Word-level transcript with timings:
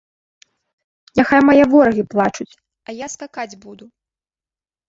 Няхай 1.19 1.41
мае 1.49 1.63
ворагі 1.73 2.03
плачуць, 2.13 2.49
а 2.89 2.99
я 3.05 3.11
скакаць 3.15 3.59
буду. 3.67 3.85